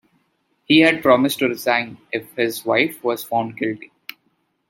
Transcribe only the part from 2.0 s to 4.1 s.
if his wife was found guilty.